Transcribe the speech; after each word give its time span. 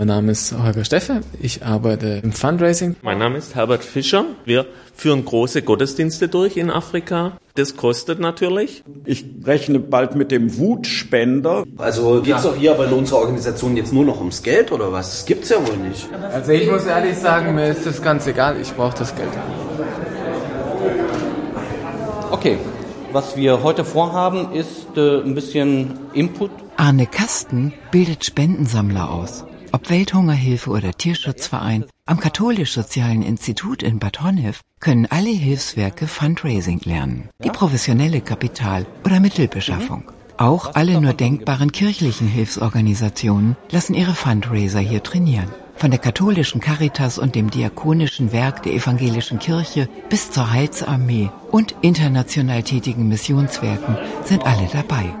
Mein 0.00 0.06
Name 0.08 0.32
ist 0.32 0.54
Holger 0.56 0.82
Steffe, 0.86 1.20
ich 1.42 1.62
arbeite 1.62 2.22
im 2.24 2.32
Fundraising. 2.32 2.96
Mein 3.02 3.18
Name 3.18 3.36
ist 3.36 3.54
Herbert 3.54 3.84
Fischer. 3.84 4.24
Wir 4.46 4.64
führen 4.94 5.26
große 5.26 5.60
Gottesdienste 5.60 6.28
durch 6.28 6.56
in 6.56 6.70
Afrika. 6.70 7.32
Das 7.54 7.76
kostet 7.76 8.18
natürlich. 8.18 8.82
Ich 9.04 9.26
rechne 9.44 9.78
bald 9.78 10.14
mit 10.14 10.30
dem 10.30 10.56
Wutspender. 10.56 11.64
Also 11.76 12.22
geht 12.22 12.34
es 12.34 12.44
doch 12.44 12.56
hier 12.56 12.72
aber 12.72 12.86
in 12.86 12.94
unserer 12.94 13.18
Organisation 13.18 13.76
jetzt 13.76 13.92
nur 13.92 14.06
noch 14.06 14.20
ums 14.20 14.42
Geld 14.42 14.72
oder 14.72 14.90
was? 14.90 15.10
Das 15.10 15.26
gibt's 15.26 15.50
ja 15.50 15.58
wohl 15.58 15.76
nicht. 15.76 16.08
Also 16.32 16.52
ich 16.52 16.70
muss 16.70 16.86
ehrlich 16.86 17.18
sagen, 17.18 17.54
mir 17.54 17.68
ist 17.68 17.84
das 17.84 18.00
ganz 18.00 18.26
egal, 18.26 18.58
ich 18.58 18.72
brauche 18.72 18.96
das 18.96 19.14
Geld. 19.14 19.28
Okay, 22.30 22.56
was 23.12 23.36
wir 23.36 23.62
heute 23.62 23.84
vorhaben, 23.84 24.54
ist 24.54 24.96
äh, 24.96 25.20
ein 25.20 25.34
bisschen 25.34 25.98
Input. 26.14 26.50
Arne 26.78 27.06
Kasten 27.06 27.74
bildet 27.90 28.24
Spendensammler 28.24 29.10
aus. 29.10 29.44
Ob 29.72 29.88
Welthungerhilfe 29.88 30.70
oder 30.70 30.92
Tierschutzverein, 30.92 31.84
am 32.04 32.18
Katholisch-Sozialen 32.18 33.22
Institut 33.22 33.84
in 33.84 34.00
Bad 34.00 34.20
Honnef 34.20 34.62
können 34.80 35.06
alle 35.08 35.30
Hilfswerke 35.30 36.08
Fundraising 36.08 36.80
lernen. 36.84 37.28
Die 37.44 37.50
professionelle 37.50 38.20
Kapital- 38.20 38.86
oder 39.04 39.20
Mittelbeschaffung. 39.20 40.10
Auch 40.38 40.74
alle 40.74 41.00
nur 41.00 41.12
denkbaren 41.12 41.70
kirchlichen 41.70 42.26
Hilfsorganisationen 42.26 43.56
lassen 43.70 43.94
ihre 43.94 44.14
Fundraiser 44.14 44.80
hier 44.80 45.04
trainieren. 45.04 45.50
Von 45.76 45.92
der 45.92 46.00
katholischen 46.00 46.60
Caritas 46.60 47.18
und 47.18 47.36
dem 47.36 47.50
diakonischen 47.50 48.32
Werk 48.32 48.64
der 48.64 48.72
evangelischen 48.72 49.38
Kirche 49.38 49.88
bis 50.08 50.32
zur 50.32 50.50
Heilsarmee 50.50 51.30
und 51.52 51.76
international 51.80 52.64
tätigen 52.64 53.08
Missionswerken 53.08 53.96
sind 54.24 54.44
alle 54.44 54.68
dabei. 54.72 55.14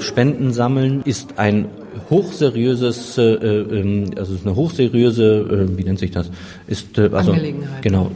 Spenden 0.00 0.52
sammeln 0.52 1.02
ist 1.02 1.38
ein 1.38 1.68
hochseriöses, 2.10 3.16
äh, 3.18 3.22
äh, 3.22 4.10
also 4.16 4.34
ist 4.34 4.46
eine 4.46 4.56
hochseriöse, 4.56 5.68
äh, 5.70 5.78
wie 5.78 5.84
nennt 5.84 5.98
sich 5.98 6.10
das? 6.10 6.30
Ist 6.66 6.98
äh, 6.98 7.10
also 7.12 7.32
Angelegenheit. 7.32 7.82
genau 7.82 8.10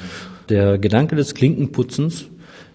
der 0.48 0.78
Gedanke 0.78 1.16
des 1.16 1.34
Klinkenputzens. 1.34 2.27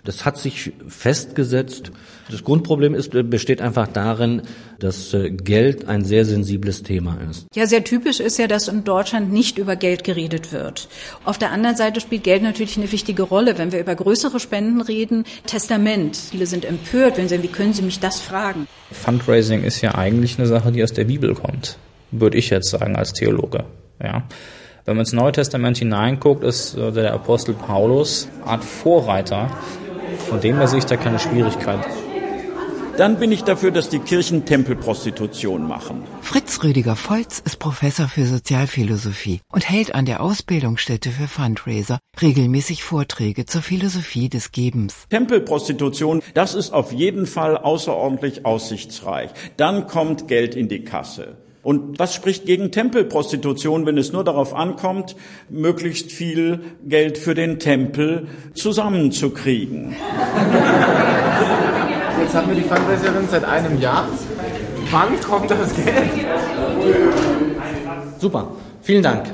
Das 0.03 0.25
hat 0.25 0.37
sich 0.37 0.71
festgesetzt. 0.87 1.91
Das 2.31 2.43
Grundproblem 2.43 2.93
ist, 2.93 3.11
besteht 3.29 3.61
einfach 3.61 3.87
darin, 3.87 4.43
dass 4.79 5.13
äh, 5.13 5.29
Geld 5.29 5.87
ein 5.87 6.05
sehr 6.05 6.25
sensibles 6.25 6.83
Thema 6.83 7.17
ist. 7.29 7.47
Ja, 7.53 7.67
sehr 7.67 7.83
typisch 7.83 8.19
ist 8.19 8.37
ja, 8.37 8.47
dass 8.47 8.67
in 8.67 8.83
Deutschland 8.83 9.31
nicht 9.31 9.57
über 9.57 9.75
Geld 9.75 10.03
geredet 10.03 10.53
wird. 10.53 10.87
Auf 11.25 11.37
der 11.37 11.51
anderen 11.51 11.75
Seite 11.75 11.99
spielt 11.99 12.23
Geld 12.23 12.43
natürlich 12.43 12.77
eine 12.77 12.91
wichtige 12.91 13.23
Rolle, 13.23 13.57
wenn 13.57 13.71
wir 13.71 13.79
über 13.79 13.95
größere 13.95 14.39
Spenden 14.39 14.81
reden. 14.81 15.25
Testament. 15.45 16.15
Viele 16.15 16.45
sind 16.45 16.65
empört, 16.65 17.17
wenn 17.17 17.27
sie 17.27 17.35
sagen, 17.35 17.43
wie 17.43 17.51
können 17.51 17.73
Sie 17.73 17.81
mich 17.81 17.99
das 17.99 18.21
fragen? 18.21 18.67
Fundraising 18.91 19.63
ist 19.63 19.81
ja 19.81 19.95
eigentlich 19.95 20.37
eine 20.37 20.47
Sache, 20.47 20.71
die 20.71 20.83
aus 20.83 20.93
der 20.93 21.05
Bibel 21.05 21.33
kommt, 21.33 21.77
würde 22.11 22.37
ich 22.37 22.49
jetzt 22.49 22.69
sagen 22.69 22.95
als 22.95 23.13
Theologe. 23.13 23.65
Ja. 24.01 24.23
Wenn 24.85 24.95
man 24.95 25.01
ins 25.01 25.13
Neue 25.13 25.31
Testament 25.31 25.77
hineinguckt, 25.77 26.43
ist 26.43 26.75
äh, 26.75 26.91
der 26.91 27.13
Apostel 27.13 27.53
Paulus 27.53 28.27
Art 28.45 28.63
Vorreiter. 28.63 29.51
Von 30.27 30.41
dem 30.41 30.57
her 30.57 30.67
sehe 30.67 30.79
ich 30.79 30.85
da 30.85 30.97
keine 30.97 31.19
Schwierigkeit. 31.19 31.85
Dann 32.99 33.17
bin 33.17 33.31
ich 33.31 33.45
dafür, 33.45 33.71
dass 33.71 33.87
die 33.87 33.99
Kirchen 33.99 34.43
Tempelprostitution 34.43 35.65
machen. 35.65 36.03
Fritz 36.19 36.61
Rüdiger 36.61 36.97
Volz 36.97 37.41
ist 37.45 37.57
Professor 37.57 38.09
für 38.09 38.25
Sozialphilosophie 38.25 39.39
und 39.53 39.69
hält 39.69 39.95
an 39.95 40.03
der 40.03 40.21
Ausbildungsstätte 40.21 41.09
für 41.11 41.29
Fundraiser 41.29 41.99
regelmäßig 42.21 42.83
Vorträge 42.83 43.45
zur 43.45 43.61
Philosophie 43.61 44.27
des 44.27 44.51
Gebens. 44.51 45.07
Tempelprostitution, 45.09 46.21
das 46.33 46.55
ist 46.55 46.73
auf 46.73 46.91
jeden 46.91 47.25
Fall 47.25 47.57
außerordentlich 47.57 48.45
aussichtsreich. 48.45 49.29
Dann 49.55 49.87
kommt 49.87 50.27
Geld 50.27 50.53
in 50.55 50.67
die 50.67 50.83
Kasse. 50.83 51.37
Und 51.61 51.99
was 51.99 52.13
spricht 52.13 52.45
gegen 52.45 52.71
Tempelprostitution, 52.71 53.85
wenn 53.85 53.97
es 53.97 54.13
nur 54.13 54.23
darauf 54.23 54.53
ankommt, 54.53 55.15
möglichst 55.49 56.11
viel 56.11 56.61
Geld 56.87 57.17
für 57.17 57.35
den 57.35 57.59
Tempel 57.59 58.27
zusammenzukriegen? 58.53 59.95
Jetzt 62.21 62.33
haben 62.33 62.47
wir 62.47 62.55
die 62.55 62.61
Fundraiserin 62.61 63.27
seit 63.29 63.43
einem 63.43 63.79
Jahr. 63.81 64.07
Wann 64.91 65.19
kommt 65.21 65.51
das 65.51 65.75
Geld? 65.75 66.11
Super, 68.19 68.51
vielen 68.81 69.03
Dank. 69.03 69.25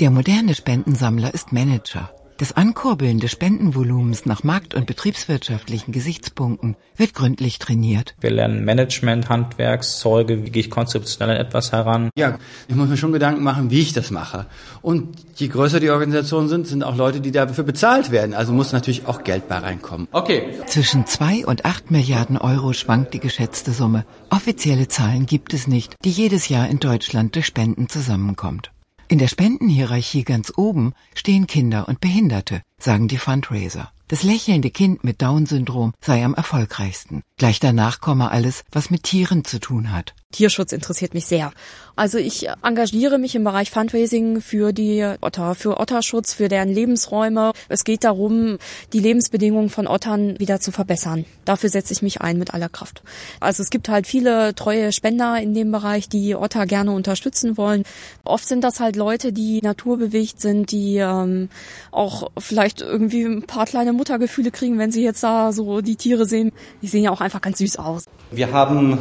Der 0.00 0.10
moderne 0.10 0.54
Spendensammler 0.54 1.34
ist 1.34 1.52
Manager. 1.52 2.10
Das 2.42 2.56
Ankurbeln 2.56 3.20
des 3.20 3.30
Spendenvolumens 3.30 4.26
nach 4.26 4.42
markt- 4.42 4.74
und 4.74 4.84
betriebswirtschaftlichen 4.84 5.92
Gesichtspunkten 5.92 6.74
wird 6.96 7.14
gründlich 7.14 7.60
trainiert. 7.60 8.16
Wir 8.20 8.32
lernen 8.32 8.64
Management, 8.64 9.28
Handwerkszeuge, 9.28 10.44
wie 10.44 10.50
gehe 10.50 10.62
ich 10.62 10.68
konzeptionell 10.68 11.36
an 11.36 11.40
etwas 11.40 11.70
heran. 11.70 12.10
Ja, 12.16 12.40
ich 12.66 12.74
muss 12.74 12.88
mir 12.88 12.96
schon 12.96 13.12
Gedanken 13.12 13.44
machen, 13.44 13.70
wie 13.70 13.78
ich 13.78 13.92
das 13.92 14.10
mache. 14.10 14.46
Und 14.80 15.14
je 15.36 15.46
größer 15.46 15.78
die 15.78 15.90
Organisationen 15.90 16.48
sind, 16.48 16.66
sind 16.66 16.82
auch 16.82 16.96
Leute, 16.96 17.20
die 17.20 17.30
dafür 17.30 17.62
bezahlt 17.62 18.10
werden. 18.10 18.34
Also 18.34 18.52
muss 18.52 18.72
natürlich 18.72 19.06
auch 19.06 19.22
Geld 19.22 19.46
bei 19.46 19.58
reinkommen. 19.58 20.08
Okay, 20.10 20.48
Zwischen 20.66 21.06
zwei 21.06 21.46
und 21.46 21.64
acht 21.64 21.92
Milliarden 21.92 22.38
Euro 22.38 22.72
schwankt 22.72 23.14
die 23.14 23.20
geschätzte 23.20 23.70
Summe. 23.70 24.04
Offizielle 24.30 24.88
Zahlen 24.88 25.26
gibt 25.26 25.54
es 25.54 25.68
nicht, 25.68 25.94
die 26.04 26.10
jedes 26.10 26.48
Jahr 26.48 26.68
in 26.68 26.80
Deutschland 26.80 27.36
durch 27.36 27.46
Spenden 27.46 27.88
zusammenkommt. 27.88 28.72
In 29.12 29.18
der 29.18 29.28
Spendenhierarchie 29.28 30.24
ganz 30.24 30.54
oben 30.56 30.94
stehen 31.14 31.46
Kinder 31.46 31.86
und 31.86 32.00
Behinderte, 32.00 32.62
sagen 32.78 33.08
die 33.08 33.18
Fundraiser. 33.18 33.92
Das 34.08 34.22
lächelnde 34.22 34.70
Kind 34.70 35.04
mit 35.04 35.20
Down-Syndrom 35.20 35.92
sei 36.00 36.24
am 36.24 36.32
erfolgreichsten. 36.32 37.22
Gleich 37.42 37.58
danach 37.58 38.00
komme 38.00 38.30
alles, 38.30 38.62
was 38.70 38.88
mit 38.90 39.02
Tieren 39.02 39.44
zu 39.44 39.58
tun 39.58 39.90
hat. 39.90 40.14
Tierschutz 40.30 40.72
interessiert 40.72 41.12
mich 41.12 41.26
sehr. 41.26 41.52
Also 41.94 42.16
ich 42.16 42.48
engagiere 42.62 43.18
mich 43.18 43.34
im 43.34 43.44
Bereich 43.44 43.70
Fundraising 43.70 44.40
für 44.40 44.72
die 44.72 45.06
Otter, 45.20 45.54
für 45.54 45.78
Otterschutz, 45.78 46.32
für 46.32 46.48
deren 46.48 46.70
Lebensräume. 46.70 47.52
Es 47.68 47.84
geht 47.84 48.04
darum, 48.04 48.56
die 48.94 48.98
Lebensbedingungen 48.98 49.68
von 49.68 49.86
Ottern 49.86 50.38
wieder 50.38 50.58
zu 50.58 50.72
verbessern. 50.72 51.26
Dafür 51.44 51.68
setze 51.68 51.92
ich 51.92 52.00
mich 52.00 52.22
ein 52.22 52.38
mit 52.38 52.54
aller 52.54 52.70
Kraft. 52.70 53.02
Also 53.40 53.62
es 53.62 53.68
gibt 53.68 53.90
halt 53.90 54.06
viele 54.06 54.54
treue 54.54 54.92
Spender 54.92 55.38
in 55.38 55.52
dem 55.52 55.70
Bereich, 55.70 56.08
die 56.08 56.34
Otter 56.34 56.64
gerne 56.64 56.92
unterstützen 56.92 57.58
wollen. 57.58 57.84
Oft 58.24 58.48
sind 58.48 58.64
das 58.64 58.80
halt 58.80 58.96
Leute, 58.96 59.34
die 59.34 59.60
naturbewegt 59.60 60.40
sind, 60.40 60.72
die 60.72 60.96
ähm, 60.96 61.50
auch 61.90 62.30
vielleicht 62.38 62.80
irgendwie 62.80 63.24
ein 63.24 63.42
paar 63.42 63.66
kleine 63.66 63.92
Muttergefühle 63.92 64.50
kriegen, 64.50 64.78
wenn 64.78 64.92
sie 64.92 65.02
jetzt 65.02 65.22
da 65.22 65.52
so 65.52 65.82
die 65.82 65.96
Tiere 65.96 66.24
sehen. 66.24 66.52
Die 66.80 66.88
sehen 66.88 67.04
ja 67.04 67.10
auch 67.10 67.20
einfach 67.20 67.31
ganz 67.40 67.58
süß 67.58 67.76
aus. 67.78 68.04
wir 68.30 68.52
haben 68.52 68.98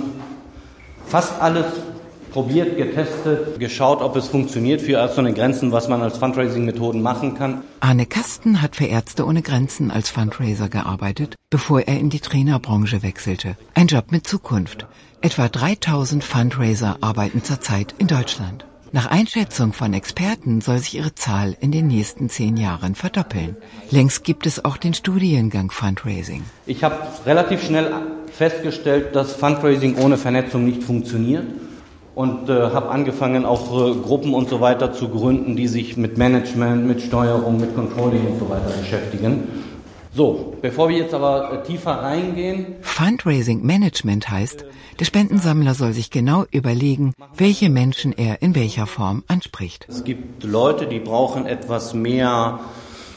fast 1.07 1.41
alles 1.41 1.65
probiert, 2.31 2.77
getestet, 2.77 3.59
geschaut, 3.59 4.01
ob 4.01 4.15
es 4.15 4.27
funktioniert 4.27 4.81
für 4.81 5.07
so 5.09 5.19
eine 5.19 5.33
Grenzen, 5.33 5.71
was 5.71 5.87
man 5.87 6.01
als 6.01 6.17
Fundraising-Methoden 6.17 7.01
machen 7.01 7.35
kann. 7.37 7.63
Arne 7.81 8.05
Kasten 8.05 8.61
hat 8.61 8.77
für 8.77 8.85
Ärzte 8.85 9.25
ohne 9.25 9.41
Grenzen 9.41 9.91
als 9.91 10.09
Fundraiser 10.09 10.69
gearbeitet, 10.69 11.35
bevor 11.49 11.81
er 11.81 11.99
in 11.99 12.09
die 12.09 12.21
Trainerbranche 12.21 13.03
wechselte. 13.03 13.57
Ein 13.73 13.87
Job 13.87 14.11
mit 14.11 14.25
Zukunft. 14.25 14.87
Etwa 15.21 15.49
3000 15.49 16.23
Fundraiser 16.23 16.97
arbeiten 17.01 17.43
zurzeit 17.43 17.93
in 17.97 18.07
Deutschland. 18.07 18.65
Nach 18.93 19.05
Einschätzung 19.05 19.71
von 19.71 19.93
Experten 19.93 20.59
soll 20.59 20.79
sich 20.79 20.95
ihre 20.95 21.15
Zahl 21.15 21.55
in 21.61 21.71
den 21.71 21.87
nächsten 21.87 22.29
zehn 22.29 22.57
Jahren 22.57 22.95
verdoppeln. 22.95 23.55
Längst 23.89 24.25
gibt 24.25 24.45
es 24.45 24.65
auch 24.65 24.75
den 24.75 24.93
Studiengang 24.93 25.71
Fundraising. 25.71 26.43
Ich 26.65 26.83
habe 26.83 26.97
relativ 27.25 27.63
schnell 27.63 27.93
festgestellt, 28.31 29.15
dass 29.15 29.33
Fundraising 29.33 29.97
ohne 29.97 30.17
Vernetzung 30.17 30.65
nicht 30.65 30.83
funktioniert 30.83 31.45
und 32.15 32.49
äh, 32.49 32.53
habe 32.53 32.89
angefangen, 32.89 33.45
auch 33.45 33.71
äh, 33.71 33.93
Gruppen 33.95 34.33
und 34.33 34.49
so 34.49 34.61
weiter 34.61 34.93
zu 34.93 35.09
gründen, 35.09 35.55
die 35.55 35.67
sich 35.67 35.97
mit 35.97 36.17
Management, 36.17 36.85
mit 36.85 37.01
Steuerung, 37.01 37.59
mit 37.59 37.75
Controlling 37.75 38.27
und 38.27 38.39
so 38.39 38.49
weiter 38.49 38.69
beschäftigen. 38.77 39.47
So, 40.13 40.57
bevor 40.61 40.89
wir 40.89 40.97
jetzt 40.97 41.13
aber 41.13 41.53
äh, 41.53 41.63
tiefer 41.65 41.91
reingehen, 41.91 42.65
Fundraising 42.81 43.65
Management 43.65 44.29
heißt, 44.29 44.65
der 44.99 45.05
Spendensammler 45.05 45.73
soll 45.73 45.93
sich 45.93 46.11
genau 46.11 46.43
überlegen, 46.51 47.13
welche 47.37 47.69
Menschen 47.69 48.11
er 48.11 48.41
in 48.41 48.53
welcher 48.53 48.87
Form 48.87 49.23
anspricht. 49.27 49.87
es 49.89 50.03
gibt 50.03 50.43
Leute, 50.43 50.85
die 50.87 50.99
brauchen 50.99 51.45
etwas 51.45 51.93
mehr 51.93 52.59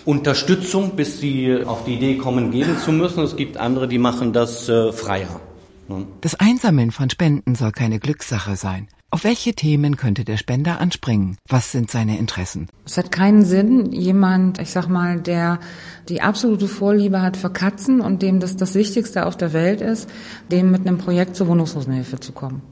Unterstützung, 0.05 0.97
bis 0.97 1.21
sie 1.21 1.65
auf 1.65 1.85
die 1.85 1.95
Idee 1.95 2.17
kommen, 2.17 2.51
geben 2.51 2.77
zu 2.79 2.93
müssen. 2.93 3.23
Es 3.23 3.37
gibt 3.37 3.57
andere, 3.57 3.89
die 3.89 3.99
machen 3.99 4.33
das 4.33 4.69
äh, 4.69 4.93
freier. 4.93 5.41
Ne? 5.89 6.07
Das 6.21 6.35
Einsammeln 6.35 6.91
von 6.91 7.11
Spenden 7.11 7.55
soll 7.55 7.73
keine 7.73 7.99
Glückssache 7.99 8.57
sein. 8.57 8.89
Auf 9.11 9.23
welche 9.23 9.55
Themen 9.55 9.97
könnte 9.97 10.25
der 10.25 10.37
Spender 10.37 10.81
anspringen? 10.81 11.37
Was 11.49 11.71
sind 11.71 11.89
seine 11.89 12.19
Interessen? 12.19 12.69
Es 12.85 12.99
hat 12.99 13.13
keinen 13.13 13.45
Sinn, 13.45 13.93
jemand, 13.93 14.59
ich 14.59 14.73
sag 14.73 14.89
mal, 14.89 15.21
der 15.21 15.61
die 16.09 16.21
absolute 16.21 16.67
Vorliebe 16.67 17.23
hat 17.23 17.37
für 17.37 17.51
Katzen 17.51 18.01
und 18.01 18.23
dem 18.23 18.41
das 18.41 18.57
das 18.57 18.75
Wichtigste 18.75 19.27
auf 19.27 19.37
der 19.37 19.53
Welt 19.53 19.81
ist, 19.81 20.11
dem 20.51 20.73
mit 20.73 20.81
einem 20.81 20.99
Projekt 20.99 21.37
zur 21.37 21.47
Wohnungslosenhilfe 21.47 22.19
zu 22.19 22.33
kommen. 22.33 22.63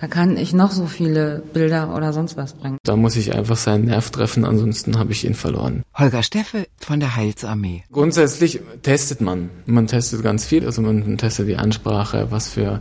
Da 0.00 0.06
kann 0.06 0.38
ich 0.38 0.54
noch 0.54 0.70
so 0.70 0.86
viele 0.86 1.42
Bilder 1.52 1.94
oder 1.94 2.12
sonst 2.14 2.36
was 2.36 2.54
bringen. 2.54 2.78
Da 2.84 2.96
muss 2.96 3.16
ich 3.16 3.34
einfach 3.34 3.56
seinen 3.56 3.84
Nerv 3.84 4.10
treffen, 4.10 4.46
ansonsten 4.46 4.98
habe 4.98 5.12
ich 5.12 5.26
ihn 5.26 5.34
verloren. 5.34 5.82
Holger 5.94 6.22
Steffe 6.22 6.66
von 6.78 7.00
der 7.00 7.16
Heilsarmee. 7.16 7.84
Grundsätzlich 7.92 8.60
testet 8.82 9.20
man. 9.20 9.50
Man 9.66 9.86
testet 9.86 10.22
ganz 10.22 10.46
viel. 10.46 10.64
Also 10.64 10.80
man 10.80 11.18
testet 11.18 11.48
die 11.48 11.56
Ansprache, 11.56 12.28
was 12.30 12.48
für 12.48 12.80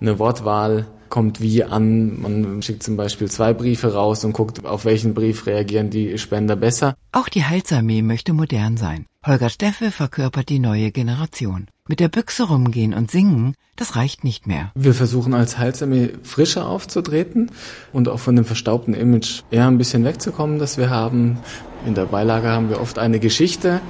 eine 0.00 0.18
Wortwahl 0.20 0.86
kommt 1.10 1.40
wie 1.40 1.64
an. 1.64 2.20
Man 2.20 2.62
schickt 2.62 2.82
zum 2.82 2.96
Beispiel 2.96 3.30
zwei 3.30 3.52
Briefe 3.52 3.92
raus 3.92 4.24
und 4.24 4.32
guckt, 4.32 4.64
auf 4.64 4.84
welchen 4.84 5.14
Brief 5.14 5.46
reagieren 5.46 5.90
die 5.90 6.16
Spender 6.18 6.56
besser. 6.56 6.94
Auch 7.12 7.28
die 7.28 7.44
Heilsarmee 7.44 8.02
möchte 8.02 8.32
modern 8.32 8.76
sein. 8.76 9.06
Holger 9.26 9.50
Steffe 9.50 9.90
verkörpert 9.90 10.48
die 10.48 10.60
neue 10.60 10.92
Generation. 10.92 11.66
Mit 11.86 12.00
der 12.00 12.08
Büchse 12.08 12.44
rumgehen 12.44 12.94
und 12.94 13.10
singen, 13.10 13.54
das 13.76 13.96
reicht 13.96 14.24
nicht 14.24 14.46
mehr. 14.46 14.70
Wir 14.74 14.94
versuchen 14.94 15.34
als 15.34 15.58
Heilsarmee 15.58 16.10
frischer 16.22 16.66
aufzutreten 16.68 17.50
und 17.92 18.08
auch 18.08 18.20
von 18.20 18.36
dem 18.36 18.44
verstaubten 18.44 18.94
Image 18.94 19.42
eher 19.50 19.66
ein 19.66 19.76
bisschen 19.76 20.04
wegzukommen, 20.04 20.58
das 20.58 20.78
wir 20.78 20.88
haben. 20.88 21.38
In 21.84 21.94
der 21.94 22.04
Beilage 22.04 22.48
haben 22.48 22.70
wir 22.70 22.80
oft 22.80 22.98
eine 22.98 23.20
Geschichte, 23.20 23.80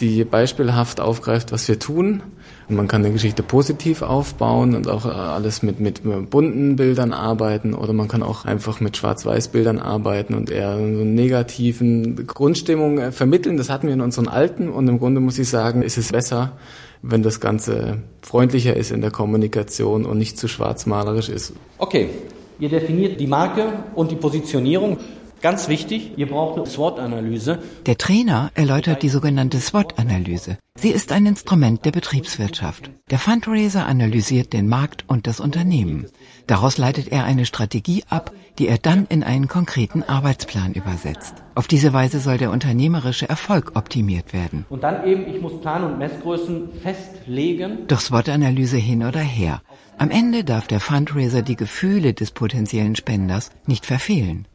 die 0.00 0.24
beispielhaft 0.24 1.00
aufgreift, 1.00 1.50
was 1.50 1.66
wir 1.68 1.78
tun. 1.78 2.22
Und 2.68 2.76
man 2.76 2.86
kann 2.86 3.02
eine 3.02 3.12
Geschichte 3.12 3.42
positiv 3.42 4.02
aufbauen 4.02 4.74
und 4.74 4.88
auch 4.88 5.06
äh, 5.06 5.08
alles 5.08 5.62
mit, 5.62 5.80
mit 5.80 6.02
bunten 6.28 6.76
Bildern 6.76 7.14
arbeiten 7.14 7.72
oder 7.72 7.94
man 7.94 8.08
kann 8.08 8.22
auch 8.22 8.44
einfach 8.44 8.80
mit 8.80 8.96
Schwarz-Weiß-Bildern 8.96 9.78
arbeiten 9.78 10.34
und 10.34 10.50
eher 10.50 10.76
so 10.76 10.82
eine 10.82 11.04
negativen 11.04 12.26
Grundstimmung 12.26 12.98
äh, 12.98 13.12
vermitteln. 13.12 13.56
Das 13.56 13.70
hatten 13.70 13.86
wir 13.86 13.94
in 13.94 14.02
unseren 14.02 14.28
alten 14.28 14.68
und 14.68 14.86
im 14.86 14.98
Grunde 14.98 15.20
muss 15.20 15.38
ich 15.38 15.48
sagen, 15.48 15.80
ist 15.80 15.96
es 15.96 16.12
besser, 16.12 16.52
wenn 17.00 17.22
das 17.22 17.40
Ganze 17.40 18.02
freundlicher 18.20 18.76
ist 18.76 18.90
in 18.90 19.00
der 19.00 19.12
Kommunikation 19.12 20.04
und 20.04 20.18
nicht 20.18 20.36
zu 20.36 20.46
schwarzmalerisch 20.46 21.30
ist. 21.30 21.54
Okay, 21.78 22.10
ihr 22.58 22.68
definiert 22.68 23.18
die 23.18 23.26
Marke 23.26 23.64
und 23.94 24.10
die 24.10 24.16
Positionierung. 24.16 24.98
Ganz 25.40 25.68
wichtig, 25.68 26.12
ihr 26.16 26.26
braucht 26.26 26.58
eine 26.58 26.66
SWOT-Analyse. 26.66 27.60
Der 27.86 27.96
Trainer 27.96 28.50
erläutert 28.54 29.02
die 29.02 29.08
sogenannte 29.08 29.60
SWOT-Analyse. 29.60 30.58
Sie 30.80 30.90
ist 30.90 31.10
ein 31.10 31.26
Instrument 31.26 31.84
der 31.84 31.90
Betriebswirtschaft. 31.90 32.92
Der 33.10 33.18
Fundraiser 33.18 33.86
analysiert 33.86 34.52
den 34.52 34.68
Markt 34.68 35.04
und 35.08 35.26
das 35.26 35.40
Unternehmen. 35.40 36.06
Daraus 36.46 36.78
leitet 36.78 37.08
er 37.08 37.24
eine 37.24 37.46
Strategie 37.46 38.04
ab, 38.08 38.30
die 38.60 38.68
er 38.68 38.78
dann 38.78 39.04
in 39.08 39.24
einen 39.24 39.48
konkreten 39.48 40.04
Arbeitsplan 40.04 40.74
übersetzt. 40.74 41.34
Auf 41.56 41.66
diese 41.66 41.92
Weise 41.92 42.20
soll 42.20 42.38
der 42.38 42.52
unternehmerische 42.52 43.28
Erfolg 43.28 43.72
optimiert 43.74 44.32
werden. 44.32 44.66
Und 44.68 44.84
dann 44.84 45.04
eben, 45.04 45.26
ich 45.26 45.42
muss 45.42 45.60
Plan- 45.60 45.82
und 45.82 45.98
Messgrößen 45.98 46.68
festlegen. 46.80 47.88
Durch 47.88 48.02
SWOT-Analyse 48.02 48.76
hin 48.76 49.02
oder 49.02 49.20
her. 49.20 49.62
Am 49.98 50.10
Ende 50.12 50.44
darf 50.44 50.68
der 50.68 50.78
Fundraiser 50.78 51.42
die 51.42 51.56
Gefühle 51.56 52.14
des 52.14 52.30
potenziellen 52.30 52.94
Spenders 52.94 53.50
nicht 53.66 53.84
verfehlen. 53.84 54.46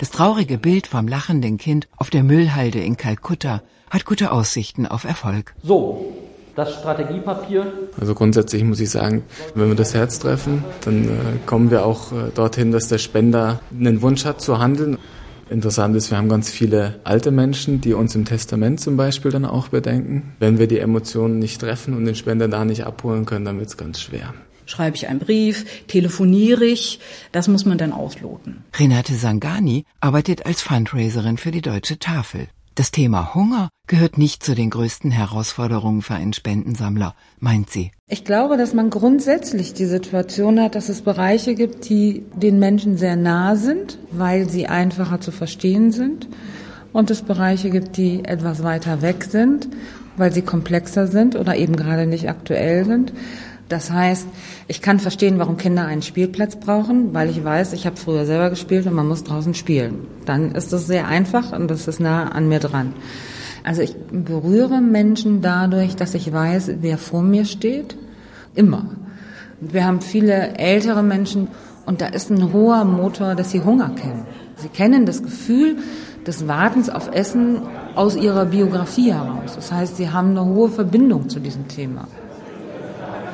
Das 0.00 0.10
traurige 0.10 0.58
Bild 0.58 0.88
vom 0.88 1.06
lachenden 1.06 1.58
Kind 1.58 1.86
auf 1.96 2.10
der 2.10 2.24
Müllhalde 2.24 2.80
in 2.80 2.96
Kalkutta 2.96 3.62
hat 3.90 4.04
gute 4.04 4.32
Aussichten 4.32 4.86
auf 4.86 5.04
Erfolg. 5.04 5.54
So, 5.62 6.14
das 6.56 6.74
Strategiepapier. 6.74 7.72
Also 8.00 8.14
grundsätzlich 8.14 8.64
muss 8.64 8.80
ich 8.80 8.90
sagen, 8.90 9.24
wenn 9.54 9.68
wir 9.68 9.74
das 9.74 9.94
Herz 9.94 10.18
treffen, 10.18 10.64
dann 10.84 11.04
äh, 11.04 11.08
kommen 11.46 11.70
wir 11.70 11.84
auch 11.84 12.12
äh, 12.12 12.30
dorthin, 12.34 12.72
dass 12.72 12.88
der 12.88 12.98
Spender 12.98 13.60
einen 13.78 14.02
Wunsch 14.02 14.24
hat 14.24 14.40
zu 14.40 14.58
handeln. 14.58 14.98
Interessant 15.48 15.96
ist, 15.96 16.10
wir 16.10 16.18
haben 16.18 16.28
ganz 16.28 16.48
viele 16.48 17.00
alte 17.02 17.32
Menschen, 17.32 17.80
die 17.80 17.92
uns 17.92 18.14
im 18.14 18.24
Testament 18.24 18.80
zum 18.80 18.96
Beispiel 18.96 19.32
dann 19.32 19.44
auch 19.44 19.68
bedenken. 19.68 20.34
Wenn 20.38 20.58
wir 20.58 20.68
die 20.68 20.78
Emotionen 20.78 21.40
nicht 21.40 21.60
treffen 21.60 21.96
und 21.96 22.04
den 22.04 22.14
Spender 22.14 22.46
da 22.46 22.64
nicht 22.64 22.86
abholen 22.86 23.26
können, 23.26 23.44
dann 23.44 23.58
wird 23.58 23.68
es 23.68 23.76
ganz 23.76 24.00
schwer. 24.00 24.32
Schreibe 24.66 24.94
ich 24.94 25.08
einen 25.08 25.18
Brief? 25.18 25.64
Telefoniere 25.88 26.64
ich? 26.64 27.00
Das 27.32 27.48
muss 27.48 27.64
man 27.64 27.78
dann 27.78 27.92
ausloten. 27.92 28.62
Renate 28.78 29.14
Sangani 29.14 29.84
arbeitet 29.98 30.46
als 30.46 30.62
Fundraiserin 30.62 31.36
für 31.36 31.50
die 31.50 31.62
Deutsche 31.62 31.98
Tafel. 31.98 32.46
Das 32.80 32.92
Thema 32.92 33.34
Hunger 33.34 33.68
gehört 33.88 34.16
nicht 34.16 34.42
zu 34.42 34.54
den 34.54 34.70
größten 34.70 35.10
Herausforderungen 35.10 36.00
für 36.00 36.14
einen 36.14 36.32
Spendensammler, 36.32 37.14
meint 37.38 37.68
sie. 37.68 37.90
Ich 38.08 38.24
glaube, 38.24 38.56
dass 38.56 38.72
man 38.72 38.88
grundsätzlich 38.88 39.74
die 39.74 39.84
Situation 39.84 40.58
hat, 40.58 40.76
dass 40.76 40.88
es 40.88 41.02
Bereiche 41.02 41.54
gibt, 41.54 41.90
die 41.90 42.24
den 42.34 42.58
Menschen 42.58 42.96
sehr 42.96 43.16
nah 43.16 43.54
sind, 43.56 43.98
weil 44.12 44.48
sie 44.48 44.66
einfacher 44.66 45.20
zu 45.20 45.30
verstehen 45.30 45.92
sind. 45.92 46.26
Und 46.94 47.10
es 47.10 47.20
Bereiche 47.20 47.68
gibt, 47.68 47.98
die 47.98 48.24
etwas 48.24 48.62
weiter 48.62 49.02
weg 49.02 49.24
sind, 49.24 49.68
weil 50.16 50.32
sie 50.32 50.40
komplexer 50.40 51.06
sind 51.06 51.36
oder 51.36 51.56
eben 51.56 51.76
gerade 51.76 52.06
nicht 52.06 52.30
aktuell 52.30 52.86
sind. 52.86 53.12
Das 53.70 53.92
heißt, 53.92 54.26
ich 54.66 54.82
kann 54.82 54.98
verstehen, 54.98 55.38
warum 55.38 55.56
Kinder 55.56 55.86
einen 55.86 56.02
Spielplatz 56.02 56.56
brauchen, 56.56 57.14
weil 57.14 57.30
ich 57.30 57.44
weiß, 57.44 57.72
ich 57.72 57.86
habe 57.86 57.96
früher 57.96 58.26
selber 58.26 58.50
gespielt 58.50 58.84
und 58.88 58.94
man 58.94 59.06
muss 59.06 59.22
draußen 59.22 59.54
spielen. 59.54 60.08
Dann 60.26 60.56
ist 60.56 60.72
das 60.72 60.88
sehr 60.88 61.06
einfach 61.06 61.52
und 61.52 61.70
das 61.70 61.86
ist 61.86 62.00
nah 62.00 62.30
an 62.30 62.48
mir 62.48 62.58
dran. 62.58 62.94
Also 63.62 63.82
ich 63.82 63.94
berühre 64.10 64.80
Menschen 64.80 65.40
dadurch, 65.40 65.94
dass 65.94 66.14
ich 66.14 66.32
weiß, 66.32 66.72
wer 66.80 66.98
vor 66.98 67.22
mir 67.22 67.44
steht. 67.44 67.96
Immer. 68.56 68.86
Wir 69.60 69.86
haben 69.86 70.00
viele 70.00 70.58
ältere 70.58 71.04
Menschen 71.04 71.46
und 71.86 72.00
da 72.00 72.06
ist 72.06 72.28
ein 72.28 72.52
hoher 72.52 72.84
Motor, 72.84 73.36
dass 73.36 73.52
sie 73.52 73.62
Hunger 73.62 73.90
kennen. 73.90 74.26
Sie 74.56 74.68
kennen 74.68 75.06
das 75.06 75.22
Gefühl 75.22 75.76
des 76.26 76.48
Wartens 76.48 76.90
auf 76.90 77.14
Essen 77.14 77.62
aus 77.94 78.16
ihrer 78.16 78.46
Biografie 78.46 79.12
heraus. 79.12 79.54
Das 79.54 79.70
heißt, 79.70 79.96
sie 79.96 80.10
haben 80.10 80.30
eine 80.30 80.44
hohe 80.44 80.70
Verbindung 80.70 81.28
zu 81.28 81.38
diesem 81.38 81.68
Thema. 81.68 82.08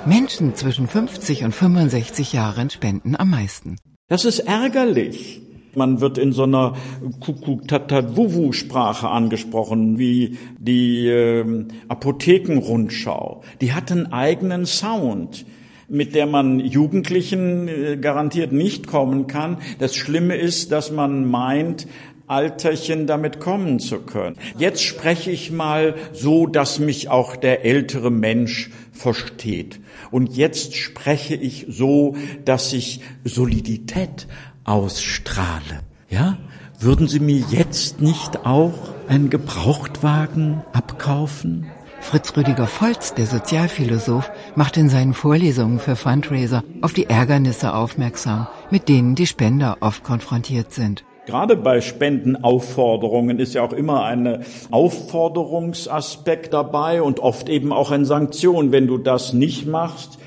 Menschen 0.06 0.54
zwischen 0.54 0.86
50 0.86 1.44
und 1.44 1.52
65 1.52 2.32
Jahren 2.32 2.70
spenden 2.70 3.16
am 3.16 3.30
meisten. 3.30 3.76
Das 4.08 4.24
ist 4.24 4.38
ärgerlich. 4.38 5.42
Man 5.74 6.00
wird 6.00 6.16
in 6.16 6.32
so 6.32 6.44
einer 6.44 6.74
Kuckuck-Tatat-Wuwu-Sprache 7.20 9.08
angesprochen, 9.08 9.98
wie 9.98 10.38
die 10.58 11.08
äh, 11.08 11.66
Apothekenrundschau. 11.88 13.42
Die 13.60 13.72
hat 13.72 13.90
einen 13.90 14.12
eigenen 14.12 14.64
Sound 14.64 15.44
mit 15.88 16.16
der 16.16 16.26
man 16.26 16.58
Jugendlichen 16.58 17.68
äh, 17.68 17.96
garantiert 17.96 18.50
nicht 18.52 18.88
kommen 18.88 19.28
kann. 19.28 19.58
Das 19.78 19.94
Schlimme 19.94 20.36
ist, 20.36 20.72
dass 20.72 20.90
man 20.90 21.30
meint, 21.30 21.86
Alterchen 22.26 23.06
damit 23.06 23.40
kommen 23.40 23.78
zu 23.78 24.00
können. 24.00 24.36
Jetzt 24.58 24.82
spreche 24.82 25.30
ich 25.30 25.50
mal 25.50 25.94
so, 26.12 26.46
dass 26.46 26.78
mich 26.78 27.08
auch 27.08 27.36
der 27.36 27.64
ältere 27.64 28.10
Mensch 28.10 28.70
versteht. 28.92 29.80
Und 30.10 30.36
jetzt 30.36 30.74
spreche 30.74 31.34
ich 31.34 31.66
so, 31.68 32.16
dass 32.44 32.72
ich 32.72 33.00
Solidität 33.24 34.26
ausstrahle. 34.64 35.80
Ja? 36.08 36.38
Würden 36.78 37.08
Sie 37.08 37.20
mir 37.20 37.42
jetzt 37.50 38.00
nicht 38.00 38.44
auch 38.44 38.94
einen 39.08 39.30
Gebrauchtwagen 39.30 40.62
abkaufen? 40.72 41.66
Fritz 42.00 42.36
Rüdiger 42.36 42.66
Volz, 42.66 43.14
der 43.14 43.26
Sozialphilosoph, 43.26 44.30
macht 44.54 44.76
in 44.76 44.88
seinen 44.88 45.14
Vorlesungen 45.14 45.80
für 45.80 45.96
Fundraiser 45.96 46.62
auf 46.82 46.92
die 46.92 47.06
Ärgernisse 47.06 47.74
aufmerksam, 47.74 48.46
mit 48.70 48.88
denen 48.88 49.14
die 49.14 49.26
Spender 49.26 49.78
oft 49.80 50.04
konfrontiert 50.04 50.72
sind. 50.72 51.04
Gerade 51.26 51.56
bei 51.56 51.80
Spendenaufforderungen 51.80 53.40
ist 53.40 53.52
ja 53.54 53.62
auch 53.62 53.72
immer 53.72 54.04
ein 54.04 54.44
Aufforderungsaspekt 54.70 56.52
dabei 56.52 57.02
und 57.02 57.18
oft 57.18 57.48
eben 57.48 57.72
auch 57.72 57.90
eine 57.90 58.04
Sanktion. 58.04 58.70
Wenn 58.70 58.86
du 58.86 58.96
das 58.96 59.32
nicht 59.32 59.66
machst, 59.66 60.20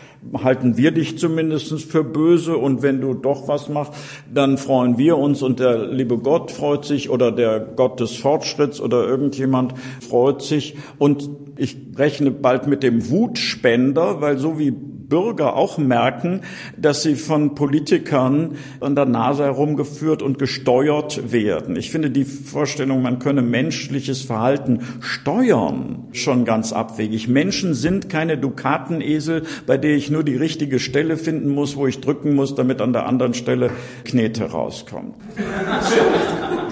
halten 0.44 0.76
wir 0.76 0.92
dich 0.92 1.18
zumindest 1.18 1.84
für 1.84 2.04
böse. 2.04 2.58
Und 2.58 2.82
wenn 2.82 3.00
du 3.00 3.14
doch 3.14 3.48
was 3.48 3.70
machst, 3.70 3.94
dann 4.34 4.58
freuen 4.58 4.98
wir 4.98 5.18
uns. 5.18 5.42
Und 5.42 5.62
der 5.62 5.88
liebe 5.88 6.18
Gott 6.18 6.52
freut 6.52 6.84
sich 6.84 7.10
oder 7.10 7.32
der 7.32 7.62
Gott 7.62 8.02
des 8.02 8.18
Fortschritts 8.18 8.82
oder 8.82 9.08
irgendjemand 9.08 9.76
freut 10.02 10.42
sich. 10.42 10.76
Und 10.98 11.30
ich 11.56 11.78
rechne 11.96 12.32
bald 12.32 12.68
mit 12.68 12.84
dem 12.84 13.10
Wutspender, 13.10 14.20
weil 14.20 14.38
so 14.38 14.60
wie 14.60 14.74
Bürger 15.10 15.56
auch 15.56 15.78
merken, 15.78 16.42
dass 16.78 17.04
sie 17.04 17.16
von 17.16 17.56
Politikern 17.56 18.56
an 18.80 18.96
der 18.96 19.06
Nase 19.06 19.44
herumgeführt 19.44 20.22
und 20.22 20.40
gesteuert 20.40 21.32
werden. 21.32 21.76
Ich 21.76 21.92
finde 21.92 22.12
die 22.12 22.26
Vorstellung, 22.26 23.02
man 23.02 23.20
könne 23.20 23.42
menschliches 23.42 24.22
Verhalten 24.22 24.82
steuern, 25.02 26.08
schon 26.12 26.46
ganz 26.46 26.72
abwegig. 26.72 27.28
Menschen 27.28 27.74
sind 27.74 28.10
keine 28.10 28.38
Dukatenesel, 28.38 29.44
bei 29.66 29.78
der 29.78 29.96
ich 29.96 30.10
nur 30.10 30.24
die 30.24 30.36
richtige 30.36 30.80
Stelle 30.80 31.18
finden 31.18 31.50
muss, 31.50 31.76
wo 31.76 31.88
ich 31.88 32.00
drücken 32.00 32.36
muss, 32.36 32.56
damit 32.56 32.82
an 32.82 32.94
der 32.94 33.08
anderen 33.08 33.34
Stelle 33.34 33.72
Knete 34.06 34.46
rauskommt. 34.46 35.16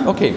Okay. 0.05 0.33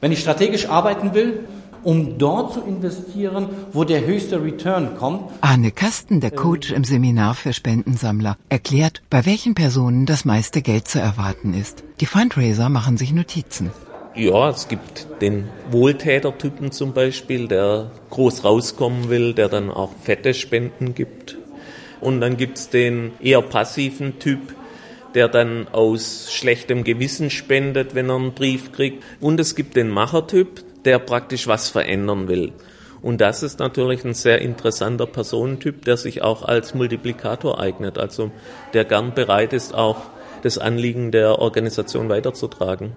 Wenn 0.00 0.12
ich 0.12 0.20
strategisch 0.20 0.68
arbeiten 0.68 1.14
will, 1.14 1.40
um 1.84 2.18
dort 2.18 2.54
zu 2.54 2.60
investieren, 2.62 3.48
wo 3.72 3.84
der 3.84 4.06
höchste 4.06 4.42
Return 4.42 4.96
kommt. 4.96 5.30
Arne 5.40 5.70
Kasten, 5.70 6.20
der 6.20 6.30
Coach 6.30 6.72
im 6.72 6.84
Seminar 6.84 7.34
für 7.34 7.52
Spendensammler, 7.52 8.36
erklärt, 8.48 9.02
bei 9.10 9.26
welchen 9.26 9.54
Personen 9.54 10.06
das 10.06 10.24
meiste 10.24 10.62
Geld 10.62 10.88
zu 10.88 10.98
erwarten 10.98 11.54
ist. 11.54 11.84
Die 12.00 12.06
Fundraiser 12.06 12.68
machen 12.68 12.96
sich 12.96 13.12
Notizen. 13.12 13.70
Ja, 14.16 14.48
es 14.48 14.68
gibt 14.68 15.08
den 15.20 15.48
Wohltätertypen 15.70 16.70
zum 16.70 16.92
Beispiel, 16.92 17.48
der 17.48 17.90
groß 18.10 18.44
rauskommen 18.44 19.08
will, 19.08 19.34
der 19.34 19.48
dann 19.48 19.70
auch 19.70 19.90
fette 20.02 20.34
Spenden 20.34 20.94
gibt. 20.94 21.36
Und 22.00 22.20
dann 22.20 22.36
gibt's 22.36 22.68
den 22.68 23.12
eher 23.20 23.42
passiven 23.42 24.20
Typ, 24.20 24.54
der 25.14 25.28
dann 25.28 25.66
aus 25.72 26.28
schlechtem 26.32 26.84
Gewissen 26.84 27.30
spendet, 27.30 27.94
wenn 27.94 28.08
er 28.08 28.16
einen 28.16 28.34
Brief 28.34 28.70
kriegt. 28.70 29.02
Und 29.20 29.40
es 29.40 29.56
gibt 29.56 29.74
den 29.74 29.88
Machertyp, 29.88 30.62
der 30.84 30.98
praktisch 30.98 31.46
was 31.46 31.68
verändern 31.68 32.28
will. 32.28 32.52
Und 33.02 33.20
das 33.20 33.42
ist 33.42 33.58
natürlich 33.58 34.04
ein 34.04 34.14
sehr 34.14 34.40
interessanter 34.40 35.06
Personentyp, 35.06 35.84
der 35.84 35.98
sich 35.98 36.22
auch 36.22 36.42
als 36.42 36.74
Multiplikator 36.74 37.60
eignet, 37.60 37.98
also 37.98 38.30
der 38.72 38.86
gern 38.86 39.12
bereit 39.14 39.52
ist, 39.52 39.74
auch 39.74 39.98
das 40.42 40.56
Anliegen 40.56 41.10
der 41.10 41.38
Organisation 41.38 42.08
weiterzutragen. 42.08 42.96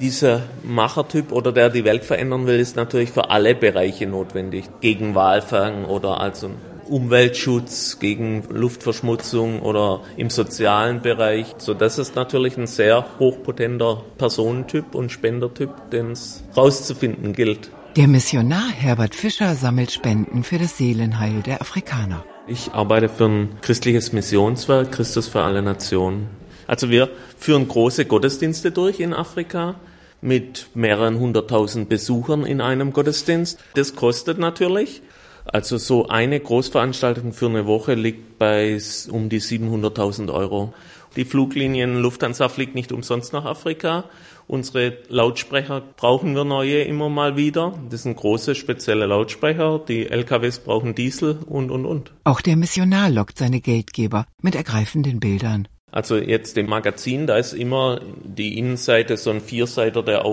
Dieser 0.00 0.42
Machertyp 0.62 1.32
oder 1.32 1.52
der 1.52 1.70
die 1.70 1.84
Welt 1.84 2.04
verändern 2.04 2.46
will, 2.46 2.58
ist 2.58 2.76
natürlich 2.76 3.12
für 3.12 3.30
alle 3.30 3.54
Bereiche 3.54 4.06
notwendig. 4.06 4.64
Gegen 4.80 5.14
Walfang 5.14 5.84
oder 5.84 6.20
also 6.20 6.50
Umweltschutz, 6.88 7.98
gegen 7.98 8.44
Luftverschmutzung 8.48 9.60
oder 9.62 10.00
im 10.16 10.30
sozialen 10.30 11.02
Bereich. 11.02 11.54
So, 11.58 11.74
das 11.74 11.98
ist 11.98 12.14
natürlich 12.14 12.56
ein 12.56 12.66
sehr 12.66 13.04
hochpotenter 13.18 14.02
Personentyp 14.18 14.94
und 14.94 15.12
Spendertyp, 15.12 15.90
den 15.90 16.12
es 16.12 16.44
rauszufinden 16.56 17.32
gilt. 17.32 17.70
Der 17.96 18.08
Missionar 18.08 18.68
Herbert 18.68 19.14
Fischer 19.14 19.54
sammelt 19.54 19.90
Spenden 19.90 20.44
für 20.44 20.58
das 20.58 20.76
Seelenheil 20.76 21.42
der 21.42 21.62
Afrikaner. 21.62 22.24
Ich 22.46 22.72
arbeite 22.72 23.08
für 23.08 23.24
ein 23.24 23.48
christliches 23.62 24.12
Missionswerk, 24.12 24.92
Christus 24.92 25.28
für 25.28 25.42
alle 25.42 25.62
Nationen. 25.62 26.28
Also 26.66 26.90
wir 26.90 27.08
führen 27.38 27.68
große 27.68 28.04
Gottesdienste 28.04 28.70
durch 28.70 29.00
in 29.00 29.14
Afrika 29.14 29.76
mit 30.20 30.68
mehreren 30.74 31.18
hunderttausend 31.18 31.88
Besuchern 31.88 32.44
in 32.44 32.60
einem 32.60 32.92
Gottesdienst. 32.92 33.58
Das 33.74 33.94
kostet 33.94 34.38
natürlich. 34.38 35.02
Also 35.46 35.78
so 35.78 36.08
eine 36.08 36.40
Großveranstaltung 36.40 37.32
für 37.32 37.46
eine 37.46 37.66
Woche 37.66 37.94
liegt 37.94 38.38
bei 38.38 38.78
um 39.10 39.28
die 39.28 39.40
700.000 39.40 40.32
Euro. 40.32 40.74
Die 41.16 41.24
Fluglinie 41.24 41.86
Lufthansa 41.86 42.48
fliegt 42.48 42.74
nicht 42.74 42.92
umsonst 42.92 43.32
nach 43.32 43.44
Afrika. 43.44 44.04
Unsere 44.48 44.98
Lautsprecher 45.08 45.82
brauchen 45.96 46.34
wir 46.36 46.44
neue 46.44 46.82
immer 46.82 47.08
mal 47.08 47.36
wieder. 47.36 47.74
Das 47.90 48.02
sind 48.04 48.16
große 48.16 48.54
spezielle 48.54 49.06
Lautsprecher. 49.06 49.80
Die 49.88 50.08
LKWs 50.08 50.58
brauchen 50.60 50.94
Diesel 50.94 51.38
und, 51.46 51.70
und, 51.70 51.86
und. 51.86 52.12
Auch 52.24 52.40
der 52.40 52.56
Missionar 52.56 53.10
lockt 53.10 53.38
seine 53.38 53.60
Geldgeber 53.60 54.26
mit 54.42 54.54
ergreifenden 54.54 55.18
Bildern. 55.18 55.68
Also 55.90 56.16
jetzt 56.16 56.58
im 56.58 56.66
Magazin, 56.66 57.26
da 57.26 57.38
ist 57.38 57.54
immer 57.54 58.00
die 58.22 58.58
Innenseite 58.58 59.16
so 59.16 59.30
ein 59.30 59.40
Vierseiter, 59.40 60.02
der 60.02 60.24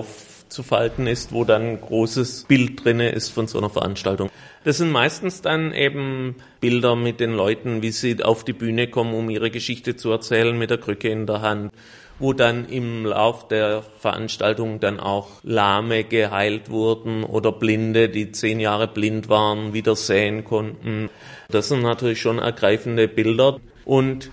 aufzufalten 0.54 1.08
ist, 1.08 1.34
wo 1.34 1.46
dann 1.46 1.82
großes 1.82 2.46
Bild 2.48 2.86
drinne 2.86 3.10
ist 3.10 3.30
von 3.30 3.48
so 3.48 3.58
einer 3.58 3.72
Veranstaltung. 3.72 4.30
Das 4.64 4.78
sind 4.78 4.92
meistens 4.92 5.42
dann 5.42 5.74
eben 5.74 6.36
Bilder 6.60 6.96
mit 6.96 7.20
den 7.20 7.34
Leuten, 7.34 7.82
wie 7.82 7.90
sie 7.90 8.24
auf 8.24 8.46
die 8.46 8.54
Bühne 8.54 8.88
kommen, 8.88 9.16
um 9.16 9.32
ihre 9.32 9.50
Geschichte 9.50 9.96
zu 9.96 10.12
erzählen, 10.12 10.56
mit 10.56 10.70
der 10.70 10.78
Krücke 10.78 11.10
in 11.10 11.26
der 11.26 11.42
Hand, 11.42 11.74
wo 12.20 12.34
dann 12.34 12.70
im 12.70 13.04
Lauf 13.04 13.48
der 13.48 13.82
Veranstaltung 13.98 14.80
dann 14.80 15.00
auch 15.00 15.30
Lahme 15.42 16.04
geheilt 16.04 16.70
wurden 16.70 17.24
oder 17.24 17.52
Blinde, 17.52 18.08
die 18.08 18.32
zehn 18.32 18.60
Jahre 18.60 18.88
blind 18.88 19.30
waren, 19.30 19.74
wieder 19.74 19.96
sehen 19.96 20.44
konnten. 20.44 21.10
Das 21.50 21.70
sind 21.70 21.82
natürlich 21.82 22.22
schon 22.22 22.38
ergreifende 22.38 23.08
Bilder 23.08 23.60
und 23.86 24.30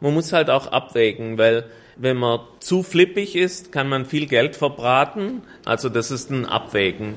man 0.00 0.14
muss 0.14 0.32
halt 0.32 0.48
auch 0.48 0.68
abwägen, 0.68 1.36
weil 1.36 1.66
wenn 1.98 2.16
man 2.16 2.40
zu 2.60 2.82
flippig 2.82 3.36
ist, 3.36 3.72
kann 3.72 3.88
man 3.88 4.06
viel 4.06 4.26
Geld 4.26 4.56
verbraten. 4.56 5.42
Also 5.64 5.88
das 5.88 6.10
ist 6.10 6.30
ein 6.30 6.46
Abwägen. 6.46 7.14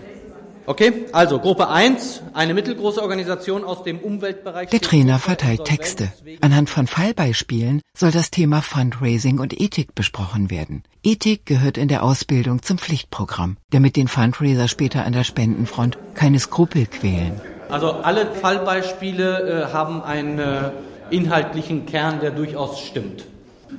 Okay, 0.68 1.06
also 1.12 1.40
Gruppe 1.40 1.70
1, 1.70 2.22
eine 2.34 2.54
mittelgroße 2.54 3.02
Organisation 3.02 3.64
aus 3.64 3.84
dem 3.84 4.00
Umweltbereich. 4.00 4.70
Der 4.70 4.80
Trainer 4.80 5.18
verteilt 5.18 5.66
Texte. 5.66 6.14
Anhand 6.42 6.70
von 6.70 6.86
Fallbeispielen 6.86 7.82
soll 7.98 8.12
das 8.12 8.30
Thema 8.30 8.62
Fundraising 8.62 9.40
und 9.40 9.60
Ethik 9.60 9.96
besprochen 9.96 10.52
werden. 10.52 10.84
Ethik 11.04 11.46
gehört 11.46 11.78
in 11.78 11.88
der 11.88 12.04
Ausbildung 12.04 12.62
zum 12.62 12.78
Pflichtprogramm, 12.78 13.58
damit 13.72 13.96
den 13.96 14.08
Fundraiser 14.08 14.68
später 14.68 15.04
an 15.04 15.14
der 15.14 15.24
Spendenfront 15.24 15.98
keine 16.14 16.40
Skrupel 16.40 16.86
quälen. 16.86 17.42
Also 17.70 17.92
alle 17.92 18.28
Fallbeispiele 18.28 19.68
äh, 19.70 19.74
haben 19.74 20.04
einen 20.04 20.40
äh, 20.40 20.72
inhaltlichen 21.10 21.86
Kern, 21.86 22.20
der 22.20 22.32
durchaus 22.32 22.80
stimmt. 22.80 23.26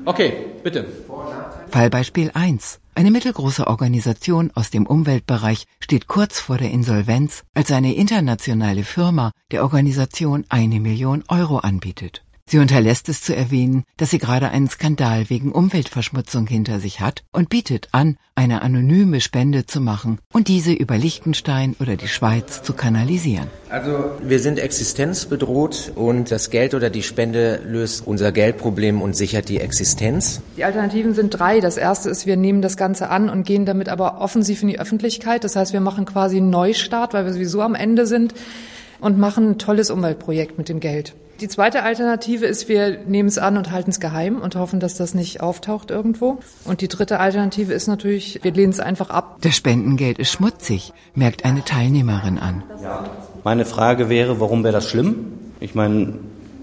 Okay, 0.04 0.32
bitte. 0.62 0.86
Fallbeispiel 1.68 2.30
1. 2.34 2.80
Eine 2.94 3.10
mittelgroße 3.10 3.66
Organisation 3.66 4.50
aus 4.54 4.70
dem 4.70 4.86
Umweltbereich 4.86 5.64
steht 5.80 6.06
kurz 6.08 6.38
vor 6.38 6.58
der 6.58 6.70
Insolvenz, 6.70 7.44
als 7.54 7.72
eine 7.72 7.94
internationale 7.94 8.84
Firma 8.84 9.32
der 9.50 9.62
Organisation 9.62 10.44
eine 10.48 10.80
Million 10.80 11.24
Euro 11.28 11.58
anbietet. 11.58 12.22
Sie 12.52 12.58
unterlässt 12.58 13.08
es 13.08 13.22
zu 13.22 13.34
erwähnen, 13.34 13.84
dass 13.96 14.10
sie 14.10 14.18
gerade 14.18 14.50
einen 14.50 14.68
Skandal 14.68 15.30
wegen 15.30 15.52
Umweltverschmutzung 15.52 16.46
hinter 16.46 16.80
sich 16.80 17.00
hat 17.00 17.24
und 17.32 17.48
bietet 17.48 17.88
an, 17.92 18.18
eine 18.34 18.60
anonyme 18.60 19.22
Spende 19.22 19.64
zu 19.64 19.80
machen 19.80 20.18
und 20.34 20.48
diese 20.48 20.74
über 20.74 20.98
Liechtenstein 20.98 21.74
oder 21.80 21.96
die 21.96 22.08
Schweiz 22.08 22.62
zu 22.62 22.74
kanalisieren. 22.74 23.46
Also 23.70 24.04
wir 24.22 24.38
sind 24.38 24.58
existenzbedroht 24.58 25.92
und 25.94 26.30
das 26.30 26.50
Geld 26.50 26.74
oder 26.74 26.90
die 26.90 27.02
Spende 27.02 27.62
löst 27.66 28.06
unser 28.06 28.32
Geldproblem 28.32 29.00
und 29.00 29.16
sichert 29.16 29.48
die 29.48 29.58
Existenz. 29.58 30.42
Die 30.58 30.64
Alternativen 30.64 31.14
sind 31.14 31.30
drei. 31.30 31.60
Das 31.60 31.78
erste 31.78 32.10
ist, 32.10 32.26
wir 32.26 32.36
nehmen 32.36 32.60
das 32.60 32.76
Ganze 32.76 33.08
an 33.08 33.30
und 33.30 33.44
gehen 33.44 33.64
damit 33.64 33.88
aber 33.88 34.20
offensiv 34.20 34.60
in 34.60 34.68
die 34.68 34.78
Öffentlichkeit. 34.78 35.42
Das 35.44 35.56
heißt, 35.56 35.72
wir 35.72 35.80
machen 35.80 36.04
quasi 36.04 36.36
einen 36.36 36.50
Neustart, 36.50 37.14
weil 37.14 37.24
wir 37.24 37.32
sowieso 37.32 37.62
am 37.62 37.74
Ende 37.74 38.04
sind 38.04 38.34
und 39.02 39.18
machen 39.18 39.50
ein 39.50 39.58
tolles 39.58 39.90
Umweltprojekt 39.90 40.56
mit 40.56 40.70
dem 40.70 40.80
Geld. 40.80 41.14
Die 41.40 41.48
zweite 41.48 41.82
Alternative 41.82 42.46
ist, 42.46 42.68
wir 42.68 43.00
nehmen 43.04 43.28
es 43.28 43.36
an 43.36 43.56
und 43.56 43.72
halten 43.72 43.90
es 43.90 43.98
geheim 43.98 44.40
und 44.40 44.54
hoffen, 44.54 44.78
dass 44.78 44.94
das 44.94 45.12
nicht 45.12 45.40
auftaucht 45.40 45.90
irgendwo. 45.90 46.38
Und 46.64 46.80
die 46.80 46.88
dritte 46.88 47.18
Alternative 47.18 47.72
ist 47.72 47.88
natürlich, 47.88 48.38
wir 48.42 48.52
lehnen 48.52 48.70
es 48.70 48.78
einfach 48.78 49.10
ab. 49.10 49.38
Das 49.40 49.56
Spendengeld 49.56 50.20
ist 50.20 50.30
schmutzig, 50.30 50.92
merkt 51.14 51.44
eine 51.44 51.64
Teilnehmerin 51.64 52.38
an. 52.38 52.62
Ja. 52.80 53.04
Meine 53.42 53.64
Frage 53.64 54.08
wäre, 54.08 54.38
warum 54.38 54.62
wäre 54.62 54.72
das 54.72 54.88
schlimm? 54.88 55.32
Ich 55.58 55.74
meine, 55.74 56.14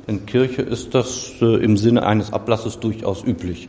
in 0.07 0.25
Kirche 0.25 0.61
ist 0.61 0.95
das 0.95 1.33
äh, 1.41 1.61
im 1.61 1.75
Sinne 1.75 2.05
eines 2.05 2.31
Ablasses 2.31 2.79
durchaus 2.79 3.23
üblich. 3.25 3.67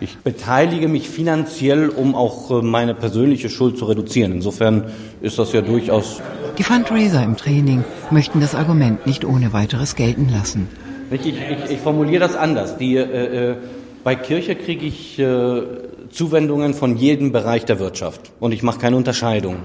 Ich 0.00 0.18
beteilige 0.18 0.88
mich 0.88 1.08
finanziell, 1.08 1.88
um 1.88 2.14
auch 2.14 2.50
äh, 2.50 2.62
meine 2.62 2.94
persönliche 2.94 3.48
Schuld 3.48 3.78
zu 3.78 3.86
reduzieren. 3.86 4.32
Insofern 4.32 4.84
ist 5.20 5.38
das 5.38 5.52
ja 5.52 5.60
durchaus. 5.60 6.20
Die 6.56 6.62
Fundraiser 6.62 7.22
im 7.22 7.36
Training 7.36 7.84
möchten 8.10 8.40
das 8.40 8.54
Argument 8.54 9.06
nicht 9.06 9.24
ohne 9.24 9.52
weiteres 9.52 9.96
gelten 9.96 10.28
lassen. 10.30 10.68
Ich, 11.10 11.26
ich, 11.26 11.36
ich 11.70 11.78
formuliere 11.78 12.20
das 12.20 12.36
anders. 12.36 12.76
Die, 12.76 12.96
äh, 12.96 13.50
äh, 13.50 13.56
bei 14.04 14.14
Kirche 14.14 14.54
kriege 14.54 14.86
ich 14.86 15.18
äh, 15.18 15.62
Zuwendungen 16.10 16.74
von 16.74 16.96
jedem 16.96 17.32
Bereich 17.32 17.64
der 17.64 17.78
Wirtschaft 17.78 18.32
und 18.40 18.52
ich 18.52 18.62
mache 18.62 18.78
keine 18.78 18.96
Unterscheidung. 18.96 19.56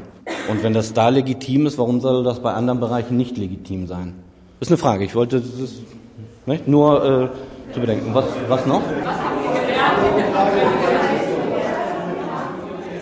Und 0.49 0.63
wenn 0.63 0.73
das 0.73 0.93
da 0.93 1.09
legitim 1.09 1.65
ist, 1.65 1.77
warum 1.77 2.01
soll 2.01 2.23
das 2.23 2.41
bei 2.41 2.53
anderen 2.53 2.79
Bereichen 2.79 3.17
nicht 3.17 3.37
legitim 3.37 3.87
sein? 3.87 4.13
Das 4.59 4.67
ist 4.67 4.71
eine 4.71 4.77
Frage. 4.77 5.05
Ich 5.05 5.15
wollte 5.15 5.41
das 5.41 5.71
nicht, 6.45 6.67
nur 6.67 7.31
äh, 7.69 7.73
zu 7.73 7.79
bedenken. 7.79 8.13
Was, 8.13 8.25
was 8.47 8.65
noch? 8.65 8.81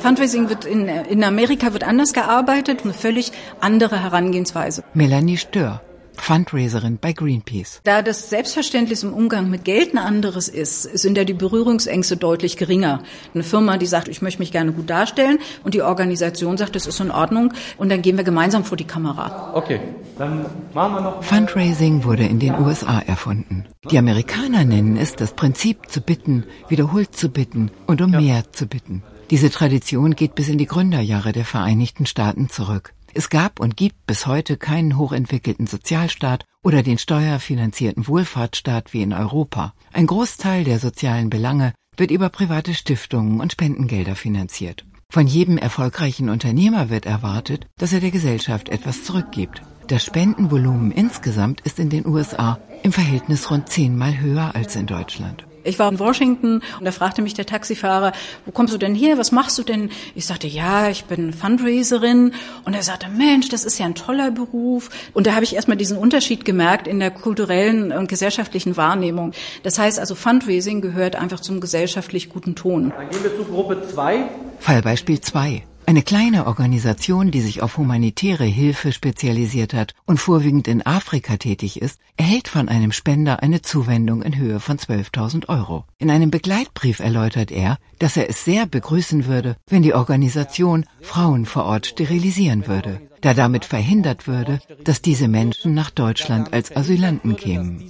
Fundraising 0.02 0.50
wird 0.50 0.66
in, 0.66 0.88
in 0.88 1.24
Amerika 1.24 1.74
wird 1.74 1.84
anders 1.84 2.14
gearbeitet, 2.14 2.82
eine 2.84 2.94
völlig 2.94 3.32
andere 3.60 4.02
Herangehensweise. 4.02 4.84
Melanie 4.96 5.38
Stör, 5.38 5.80
Fundraiserin 6.18 6.98
bei 7.00 7.14
Greenpeace. 7.14 7.82
Da 7.84 8.02
das 8.02 8.32
Selbstverständnis 8.32 9.04
im 9.04 9.14
Umgang 9.14 9.52
mit 9.52 9.64
Geld 9.64 9.94
ein 9.94 10.00
anderes 10.00 10.48
ist, 10.48 10.84
sind 10.98 11.18
ja 11.18 11.24
die 11.24 11.36
Berührungsängste 11.36 12.18
deutlich 12.18 12.58
geringer. 12.58 13.04
Eine 13.36 13.44
Firma, 13.44 13.78
die 13.78 13.86
sagt, 13.86 14.08
ich 14.08 14.24
möchte 14.24 14.40
mich 14.40 14.52
gerne 14.52 14.72
gut 14.72 14.90
darstellen 14.90 15.38
und 15.64 15.76
die 15.76 15.84
Organisation 15.84 16.58
sagt, 16.58 16.76
das 16.76 16.88
ist 16.88 17.00
in 17.00 17.12
Ordnung 17.12 17.54
und 17.78 17.90
dann 17.90 18.02
gehen 18.02 18.18
wir 18.18 18.24
gemeinsam 18.24 18.64
vor 18.64 18.78
die 18.78 18.86
Kamera. 18.86 19.52
Okay, 19.54 19.82
dann 20.18 20.48
machen 20.74 20.96
wir 20.96 21.02
noch. 21.02 21.24
Fundraising 21.24 22.04
wurde 22.04 22.24
in 22.24 22.40
den 22.40 22.56
USA 22.60 23.00
erfunden. 23.06 23.66
Die 23.92 24.00
Amerikaner 24.00 24.66
nennen 24.66 24.98
es 24.98 25.16
das 25.16 25.34
Prinzip 25.34 25.92
zu 25.92 26.02
bitten, 26.02 26.46
wiederholt 26.70 27.16
zu 27.16 27.30
bitten 27.30 27.70
und 27.86 28.02
um 28.02 28.14
ja. 28.14 28.20
mehr 28.20 28.44
zu 28.52 28.66
bitten. 28.66 29.04
Diese 29.32 29.50
Tradition 29.50 30.14
geht 30.16 30.36
bis 30.36 30.50
in 30.50 30.58
die 30.58 30.66
Gründerjahre 30.66 31.32
der 31.32 31.46
Vereinigten 31.46 32.06
Staaten 32.06 32.50
zurück. 32.50 32.94
Es 33.14 33.30
gab 33.30 33.62
und 33.62 33.78
gibt 33.78 34.06
bis 34.06 34.28
heute 34.28 34.58
keinen 34.58 34.98
hochentwickelten 34.98 35.68
Sozialstaat 35.68 36.44
oder 36.64 36.84
den 36.84 36.98
steuerfinanzierten 36.98 38.10
Wohlfahrtsstaat 38.10 38.92
wie 38.92 39.02
in 39.02 39.14
Europa. 39.14 39.74
Ein 39.94 40.06
Großteil 40.06 40.66
der 40.66 40.80
sozialen 40.80 41.30
Belange 41.30 41.74
wird 41.96 42.12
über 42.12 42.28
private 42.28 42.74
Stiftungen 42.74 43.40
und 43.40 43.54
Spendengelder 43.54 44.18
finanziert. 44.18 44.86
Von 45.10 45.28
jedem 45.28 45.58
erfolgreichen 45.58 46.30
Unternehmer 46.30 46.90
wird 46.90 47.06
erwartet, 47.06 47.68
dass 47.78 47.94
er 47.94 48.02
der 48.02 48.12
Gesellschaft 48.12 48.68
etwas 48.68 49.06
zurückgibt. 49.06 49.62
Das 49.88 50.04
Spendenvolumen 50.04 50.92
insgesamt 50.92 51.62
ist 51.62 51.80
in 51.80 51.90
den 51.90 52.06
USA 52.06 52.60
im 52.84 52.92
Verhältnis 52.92 53.50
rund 53.50 53.70
zehnmal 53.70 54.20
höher 54.20 54.56
als 54.56 54.76
in 54.76 54.88
Deutschland. 54.88 55.46
Ich 55.64 55.80
war 55.80 55.92
in 55.92 56.00
Washington 56.00 56.62
und 56.80 56.86
da 56.86 56.92
fragte 56.92 57.22
mich 57.22 57.34
der 57.34 57.46
Taxifahrer, 57.46 58.12
wo 58.46 58.52
kommst 58.52 58.74
du 58.74 58.78
denn 58.78 58.96
her? 58.96 59.18
Was 59.18 59.32
machst 59.32 59.58
du 59.58 59.64
denn? 59.64 59.90
Ich 60.16 60.26
sagte, 60.26 60.48
ja, 60.48 60.90
ich 60.90 61.06
bin 61.06 61.34
Fundraiserin. 61.34 62.34
Und 62.66 62.74
er 62.74 62.84
sagte, 62.84 63.08
Mensch, 63.10 63.50
das 63.50 63.64
ist 63.64 63.78
ja 63.78 63.86
ein 63.86 63.96
toller 63.96 64.32
Beruf. 64.32 64.90
Und 65.14 65.28
da 65.28 65.34
habe 65.34 65.44
ich 65.44 65.56
erstmal 65.56 65.78
diesen 65.78 65.98
Unterschied 65.98 66.46
gemerkt 66.46 66.88
in 66.88 67.00
der 67.00 67.12
kulturellen 67.12 67.92
und 67.92 68.08
gesellschaftlichen 68.08 68.78
Wahrnehmung. 68.78 69.34
Das 69.64 69.80
heißt 69.80 70.00
also, 70.00 70.16
Fundraising 70.16 70.82
gehört 70.82 71.16
einfach 71.16 71.40
zum 71.40 71.62
gesellschaftlich 71.62 72.30
guten 72.30 72.56
Ton. 72.56 72.94
Dann 72.96 73.10
gehen 73.10 73.24
wir 73.24 73.36
zu 73.36 73.46
Gruppe 73.46 73.88
2. 73.88 74.30
Fallbeispiel 74.60 75.22
2. 75.22 75.64
Eine 75.92 76.04
kleine 76.04 76.48
Organisation, 76.48 77.32
die 77.32 77.42
sich 77.42 77.62
auf 77.62 77.76
humanitäre 77.76 78.46
Hilfe 78.46 78.94
spezialisiert 78.94 79.74
hat 79.74 79.94
und 80.06 80.22
vorwiegend 80.22 80.70
in 80.70 80.86
Afrika 80.86 81.36
tätig 81.36 81.82
ist, 81.82 82.00
erhält 82.16 82.48
von 82.48 82.70
einem 82.70 82.94
Spender 82.94 83.44
eine 83.44 83.62
Zuwendung 83.62 84.22
in 84.22 84.38
Höhe 84.38 84.62
von 84.62 84.78
12.000 84.78 85.50
Euro. 85.50 85.84
In 85.98 86.10
einem 86.10 86.32
Begleitbrief 86.32 87.00
erläutert 87.02 87.52
er, 87.52 87.78
dass 88.00 88.16
er 88.16 88.30
es 88.30 88.46
sehr 88.46 88.68
begrüßen 88.68 89.26
würde, 89.26 89.58
wenn 89.68 89.82
die 89.82 89.94
Organisation 89.94 90.86
Frauen 91.02 91.46
vor 91.46 91.66
Ort 91.66 91.88
sterilisieren 91.88 92.68
würde, 92.68 93.02
da 93.20 93.34
damit 93.34 93.66
verhindert 93.66 94.28
würde, 94.28 94.62
dass 94.86 95.02
diese 95.02 95.28
Menschen 95.28 95.74
nach 95.74 95.90
Deutschland 95.90 96.54
als 96.54 96.74
Asylanten 96.74 97.36
kämen. 97.36 97.84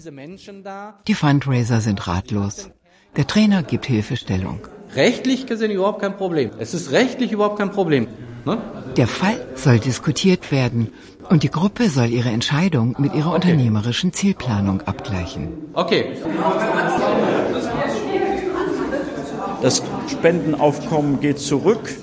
Die 1.07 1.13
Fundraiser 1.13 1.81
sind 1.81 2.07
ratlos. 2.07 2.71
Der 3.15 3.27
Trainer 3.27 3.61
gibt 3.61 3.85
Hilfestellung. 3.85 4.59
Rechtlich 4.95 5.45
gesehen 5.45 5.71
überhaupt 5.71 6.01
kein 6.01 6.17
Problem. 6.17 6.51
Es 6.59 6.73
ist 6.73 6.91
rechtlich 6.91 7.31
überhaupt 7.31 7.57
kein 7.57 7.71
Problem. 7.71 8.07
Ne? 8.45 8.57
Der 8.97 9.07
Fall 9.07 9.39
soll 9.55 9.79
diskutiert 9.79 10.51
werden 10.51 10.89
und 11.29 11.43
die 11.43 11.49
Gruppe 11.51 11.89
soll 11.89 12.09
ihre 12.09 12.29
Entscheidung 12.29 12.95
mit 12.97 13.13
ihrer 13.13 13.27
Okay. 13.27 13.35
unternehmerischen 13.35 14.11
Zielplanung 14.11 14.81
abgleichen. 14.81 15.49
Okay. 15.73 16.05
Das 19.61 19.83
Spendenaufkommen 20.09 21.19
geht 21.21 21.39
zurück 21.39 21.93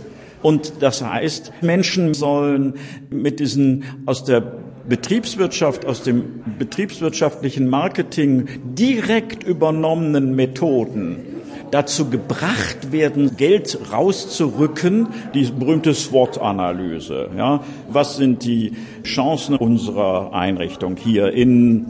und 0.43 0.75
das 0.81 1.03
heißt, 1.03 1.53
Menschen 1.61 2.15
sollen 2.15 2.75
mit 3.11 3.41
diesen 3.41 3.85
aus 4.07 4.25
der 4.25 4.41
Betriebswirtschaft, 4.89 5.85
aus 5.85 6.03
dem 6.03 6.43
betriebswirtschaftlichen 6.59 7.69
Marketing 7.69 8.47
direkt 8.65 9.43
übernommenen 9.43 10.35
Methoden 10.35 11.38
dazu 11.71 12.11
gebracht 12.11 12.93
werden, 12.93 13.37
Geld 13.37 13.79
rauszurücken, 13.93 15.09
die 15.35 15.45
berühmte 15.45 15.95
SWOT-Analyse. 15.95 17.31
Ja, 17.37 17.63
was 17.89 18.17
sind 18.17 18.45
die 18.45 18.73
Chancen 19.05 19.57
unserer 19.57 20.33
Einrichtung 20.33 20.97
hier 20.97 21.33
in 21.33 21.87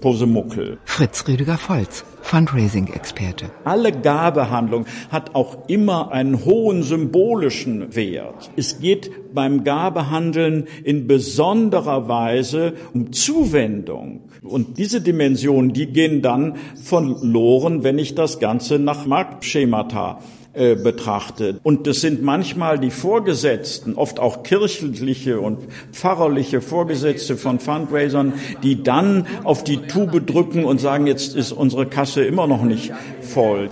Posemuckel? 0.00 0.78
Fritz 0.84 1.26
Rüdiger 1.26 1.58
Volz, 1.58 2.04
Fundraising-Experte. 2.22 3.50
Alle 3.64 3.92
Gabehandlung 3.92 4.86
hat 5.10 5.34
auch 5.34 5.68
immer 5.68 6.12
einen 6.12 6.44
hohen 6.44 6.82
symbolischen 6.82 7.94
Wert. 7.94 8.50
Es 8.56 8.80
geht 8.80 9.34
beim 9.34 9.64
Gabehandeln 9.64 10.66
in 10.84 11.06
besonderer 11.06 12.08
Weise 12.08 12.74
um 12.94 13.12
Zuwendung. 13.12 14.22
Und 14.42 14.78
diese 14.78 15.00
Dimensionen, 15.00 15.72
die 15.72 15.86
gehen 15.86 16.22
dann 16.22 16.56
verloren, 16.82 17.82
wenn 17.82 17.98
ich 17.98 18.14
das 18.14 18.38
Ganze 18.38 18.78
nach 18.78 19.06
Marktschemata 19.06 20.20
äh, 20.58 20.74
betrachte. 20.74 21.60
Und 21.62 21.86
das 21.86 22.00
sind 22.00 22.22
manchmal 22.22 22.78
die 22.78 22.90
Vorgesetzten, 22.90 23.94
oft 23.94 24.18
auch 24.18 24.42
kirchliche 24.42 25.40
und 25.40 25.58
pfarrerliche 25.92 26.60
Vorgesetzte 26.60 27.36
von 27.36 27.60
Fundraisern, 27.60 28.32
die 28.64 28.82
dann 28.82 29.26
auf 29.44 29.62
die 29.62 29.76
Tube 29.76 30.26
drücken 30.26 30.64
und 30.64 30.80
sagen, 30.80 31.06
jetzt 31.06 31.36
ist 31.36 31.52
unsere 31.52 31.86
Kasse 31.86 32.24
immer 32.24 32.48
noch 32.48 32.62
nicht 32.62 32.92
voll. 33.20 33.70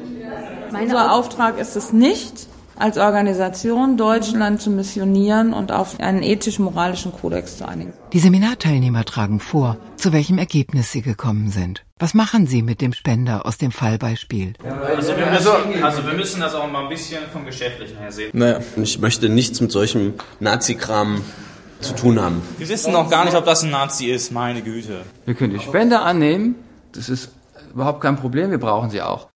Unser 0.81 1.13
Auftrag 1.13 1.59
ist 1.59 1.75
es 1.75 1.93
nicht, 1.93 2.47
als 2.79 2.99
Organisation 2.99 3.97
Deutschland 3.97 4.61
zu 4.61 4.71
missionieren 4.71 5.53
und 5.53 5.73
auf 5.73 5.99
einen 6.01 6.23
ethisch-moralischen 6.23 7.13
Kodex 7.13 7.59
zu 7.59 7.67
einigen. 7.67 7.93
Die 8.13 8.19
Seminarteilnehmer 8.19 9.05
tragen 9.05 9.41
vor, 9.41 9.77
zu 9.97 10.13
welchem 10.13 10.39
Ergebnis 10.39 10.93
sie 10.93 11.03
gekommen 11.03 11.51
sind. 11.51 11.85
Was 11.99 12.13
machen 12.13 12.47
sie 12.47 12.63
mit 12.63 12.83
dem 12.83 12.93
Spender 12.93 13.47
aus 13.47 13.57
dem 13.57 13.71
Fallbeispiel? 13.71 14.53
Also 14.63 15.17
wir, 15.17 15.27
müssen, 15.27 15.83
also 15.83 16.07
wir 16.07 16.13
müssen 16.13 16.41
das 16.41 16.55
auch 16.55 16.71
mal 16.71 16.83
ein 16.83 16.89
bisschen 16.91 17.23
vom 17.33 17.47
Geschäftlichen 17.47 17.97
her 17.97 18.13
sehen. 18.13 18.31
Naja, 18.35 18.61
ich 18.77 18.99
möchte 18.99 19.31
nichts 19.31 19.61
mit 19.61 19.73
solchem 19.73 20.15
Nazi-Kram 20.41 21.23
zu 21.81 21.95
tun 21.95 22.21
haben. 22.21 22.43
Wir 22.59 22.69
wissen 22.69 22.93
noch 22.93 23.09
gar 23.11 23.25
nicht, 23.25 23.37
ob 23.37 23.45
das 23.47 23.63
ein 23.63 23.71
Nazi 23.71 24.07
ist, 24.07 24.31
meine 24.31 24.63
Güte. 24.63 25.03
Wir 25.25 25.35
können 25.35 25.55
die 25.55 25.61
Spende 25.61 26.01
annehmen. 26.01 26.57
Das 26.93 27.09
ist 27.09 27.31
überhaupt 27.73 28.01
kein 28.01 28.17
Problem. 28.17 28.51
Wir 28.51 28.59
brauchen 28.59 28.91
sie 28.91 29.03
auch. 29.03 29.29